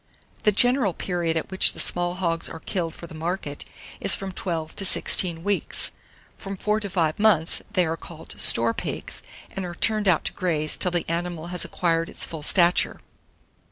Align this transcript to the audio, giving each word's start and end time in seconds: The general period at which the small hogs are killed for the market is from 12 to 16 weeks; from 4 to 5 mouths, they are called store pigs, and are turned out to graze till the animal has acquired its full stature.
The 0.45 0.51
general 0.51 0.93
period 0.95 1.37
at 1.37 1.51
which 1.51 1.73
the 1.73 1.79
small 1.79 2.15
hogs 2.15 2.49
are 2.49 2.59
killed 2.59 2.95
for 2.95 3.05
the 3.05 3.13
market 3.13 3.65
is 3.99 4.15
from 4.15 4.31
12 4.31 4.75
to 4.77 4.83
16 4.83 5.43
weeks; 5.43 5.91
from 6.39 6.57
4 6.57 6.79
to 6.79 6.89
5 6.89 7.19
mouths, 7.19 7.61
they 7.71 7.85
are 7.85 7.95
called 7.95 8.33
store 8.41 8.73
pigs, 8.73 9.21
and 9.51 9.63
are 9.63 9.75
turned 9.75 10.07
out 10.07 10.25
to 10.25 10.33
graze 10.33 10.75
till 10.75 10.89
the 10.89 11.07
animal 11.07 11.47
has 11.53 11.63
acquired 11.63 12.09
its 12.09 12.25
full 12.25 12.41
stature. 12.41 12.99